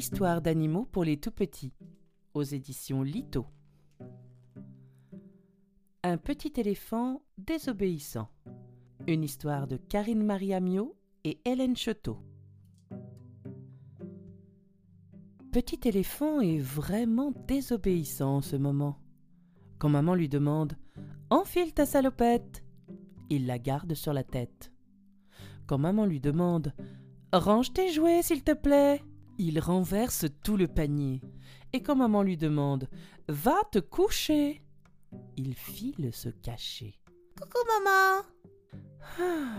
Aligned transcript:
Histoire 0.00 0.40
d'animaux 0.40 0.86
pour 0.90 1.04
les 1.04 1.18
tout 1.18 1.30
petits, 1.30 1.74
aux 2.32 2.42
éditions 2.42 3.02
Lito. 3.02 3.44
Un 6.02 6.16
petit 6.16 6.54
éléphant 6.56 7.20
désobéissant. 7.36 8.30
Une 9.06 9.22
histoire 9.22 9.66
de 9.66 9.76
Karine 9.76 10.24
Marie 10.24 10.54
Amiot 10.54 10.96
et 11.24 11.38
Hélène 11.44 11.76
Cheteau. 11.76 12.16
Petit 15.52 15.86
éléphant 15.86 16.40
est 16.40 16.60
vraiment 16.60 17.34
désobéissant 17.46 18.36
en 18.36 18.40
ce 18.40 18.56
moment. 18.56 18.96
Quand 19.78 19.90
maman 19.90 20.14
lui 20.14 20.30
demande 20.30 20.78
Enfile 21.28 21.74
ta 21.74 21.84
salopette 21.84 22.64
il 23.28 23.44
la 23.44 23.58
garde 23.58 23.92
sur 23.92 24.14
la 24.14 24.24
tête. 24.24 24.72
Quand 25.66 25.76
maman 25.76 26.06
lui 26.06 26.20
demande 26.20 26.72
Range 27.34 27.70
tes 27.74 27.92
jouets, 27.92 28.22
s'il 28.22 28.42
te 28.42 28.54
plaît 28.54 29.02
il 29.40 29.58
renverse 29.58 30.26
tout 30.42 30.56
le 30.56 30.68
panier. 30.68 31.20
Et 31.72 31.82
quand 31.82 31.96
maman 31.96 32.22
lui 32.22 32.36
demande 32.36 32.88
Va 33.28 33.56
te 33.72 33.78
coucher 33.78 34.62
il 35.36 35.54
file 35.54 36.12
se 36.12 36.28
cacher. 36.28 36.98
Coucou 37.40 37.58
maman 37.66 38.26
Ah, 39.18 39.56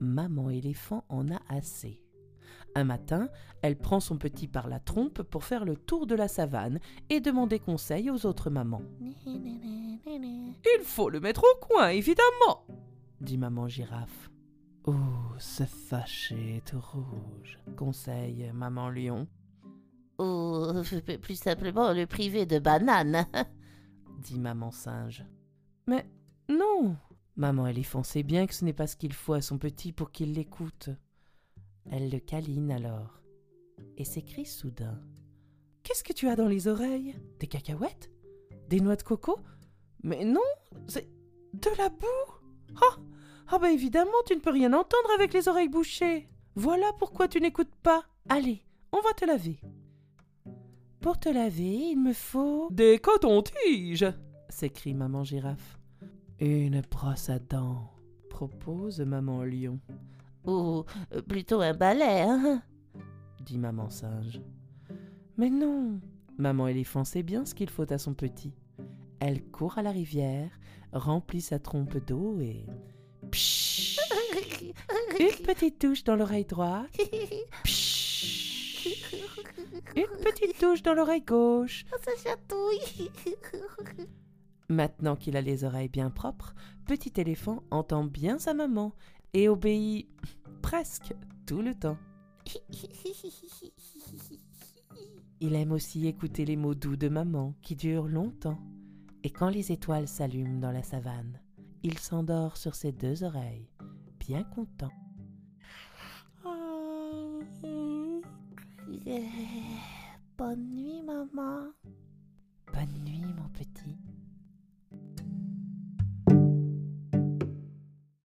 maman 0.00 0.50
éléphant 0.50 1.04
en 1.08 1.30
a 1.30 1.40
assez. 1.48 2.00
Un 2.74 2.84
matin, 2.84 3.28
elle 3.62 3.76
prend 3.76 4.00
son 4.00 4.18
petit 4.18 4.46
par 4.46 4.68
la 4.68 4.78
trompe 4.78 5.22
pour 5.22 5.44
faire 5.44 5.64
le 5.64 5.76
tour 5.76 6.06
de 6.06 6.14
la 6.14 6.28
savane 6.28 6.78
et 7.10 7.20
demander 7.20 7.58
conseil 7.58 8.10
aux 8.10 8.26
autres 8.26 8.50
mamans. 8.50 8.82
Il 10.06 10.84
faut 10.84 11.10
le 11.10 11.20
mettre 11.20 11.44
au 11.44 11.58
coin, 11.60 11.88
évidemment, 11.88 12.66
dit 13.20 13.38
maman 13.38 13.68
girafe. 13.68 14.30
Oh, 14.90 14.94
ce 15.38 15.64
fâché 15.64 16.62
tout 16.64 16.80
rouge, 16.80 17.58
conseille 17.76 18.50
maman 18.54 18.88
lion. 18.88 19.28
Ou 20.18 20.64
plus 21.20 21.38
simplement 21.38 21.92
le 21.92 22.06
priver 22.06 22.46
de 22.46 22.58
banane. 22.58 23.26
dit 24.22 24.38
maman 24.38 24.70
singe. 24.70 25.26
Mais 25.86 26.08
non 26.48 26.96
Maman 27.36 27.66
éléphant 27.66 28.02
sait 28.02 28.22
bien 28.22 28.46
que 28.46 28.54
ce 28.54 28.64
n'est 28.64 28.72
pas 28.72 28.86
ce 28.86 28.96
qu'il 28.96 29.12
faut 29.12 29.34
à 29.34 29.42
son 29.42 29.58
petit 29.58 29.92
pour 29.92 30.10
qu'il 30.10 30.32
l'écoute. 30.32 30.88
Elle 31.90 32.08
le 32.08 32.18
câline 32.18 32.70
alors 32.70 33.20
et 33.98 34.04
s'écrie 34.04 34.46
soudain. 34.46 34.98
Qu'est-ce 35.82 36.02
que 36.02 36.14
tu 36.14 36.28
as 36.28 36.36
dans 36.36 36.48
les 36.48 36.66
oreilles? 36.66 37.14
Des 37.40 37.46
cacahuètes? 37.46 38.10
Des 38.70 38.80
noix 38.80 38.96
de 38.96 39.02
coco? 39.02 39.38
Mais 40.02 40.24
non, 40.24 40.40
c'est 40.86 41.10
de 41.52 41.76
la 41.76 41.90
boue? 41.90 42.74
Ah 42.76 42.96
Ah 43.50 43.58
bah 43.58 43.70
évidemment, 43.72 44.10
tu 44.26 44.34
ne 44.34 44.40
peux 44.40 44.50
rien 44.50 44.72
entendre 44.72 45.08
avec 45.14 45.32
les 45.32 45.48
oreilles 45.48 45.68
bouchées. 45.68 46.28
Voilà 46.54 46.92
pourquoi 46.98 47.28
tu 47.28 47.40
n'écoutes 47.40 47.74
pas. 47.82 48.04
Allez, 48.28 48.62
on 48.92 49.00
va 49.00 49.12
te 49.14 49.24
laver. 49.24 49.58
Pour 51.00 51.18
te 51.18 51.28
laver, 51.28 51.90
il 51.92 51.96
me 51.96 52.12
faut... 52.12 52.68
Des 52.70 52.98
cotons-tiges 52.98 54.12
s'écrie 54.48 54.94
maman 54.94 55.24
girafe. 55.24 55.78
Une 56.40 56.82
brosse 56.82 57.30
à 57.30 57.38
dents, 57.38 57.90
propose 58.28 59.00
maman 59.00 59.44
lion. 59.44 59.80
Ou 60.46 60.84
plutôt 61.28 61.60
un 61.60 61.74
balai, 61.74 62.22
hein 62.22 62.62
dit 63.40 63.58
maman 63.58 63.88
singe. 63.88 64.42
Mais 65.36 65.48
non, 65.48 66.00
maman 66.36 66.68
éléphant 66.68 67.04
sait 67.04 67.22
bien 67.22 67.44
ce 67.44 67.54
qu'il 67.54 67.70
faut 67.70 67.90
à 67.90 67.98
son 67.98 68.14
petit. 68.14 68.52
Elle 69.20 69.42
court 69.50 69.78
à 69.78 69.82
la 69.82 69.90
rivière, 69.90 70.50
remplit 70.92 71.40
sa 71.40 71.58
trompe 71.58 71.96
d'eau 72.06 72.40
et... 72.40 72.66
Une 75.20 75.44
petite 75.44 75.78
touche 75.78 76.04
dans 76.04 76.16
l'oreille 76.16 76.44
droite. 76.44 76.90
Une 79.96 80.22
petite 80.22 80.58
touche 80.58 80.82
dans 80.82 80.94
l'oreille 80.94 81.22
gauche. 81.22 81.84
Ça 82.04 82.12
chatouille 82.22 83.10
Maintenant 84.68 85.16
qu'il 85.16 85.36
a 85.36 85.40
les 85.40 85.64
oreilles 85.64 85.88
bien 85.88 86.10
propres, 86.10 86.54
petit 86.86 87.12
éléphant 87.16 87.62
entend 87.70 88.04
bien 88.04 88.38
sa 88.38 88.52
maman 88.54 88.92
et 89.32 89.48
obéit 89.48 90.08
presque 90.62 91.14
tout 91.46 91.62
le 91.62 91.74
temps. 91.74 91.98
Il 95.40 95.54
aime 95.54 95.72
aussi 95.72 96.06
écouter 96.06 96.44
les 96.44 96.56
mots 96.56 96.74
doux 96.74 96.96
de 96.96 97.08
maman 97.08 97.54
qui 97.62 97.76
durent 97.76 98.08
longtemps. 98.08 98.58
Et 99.24 99.30
quand 99.30 99.48
les 99.48 99.72
étoiles 99.72 100.08
s'allument 100.08 100.60
dans 100.60 100.70
la 100.70 100.82
savane, 100.82 101.40
il 101.82 101.98
s'endort 101.98 102.56
sur 102.56 102.74
ses 102.74 102.92
deux 102.92 103.24
oreilles, 103.24 103.68
bien 104.18 104.42
content. 104.44 104.92
Bonne 110.36 110.70
nuit 110.70 111.02
maman. 111.02 111.72
Bonne 112.72 113.04
nuit. 113.04 113.17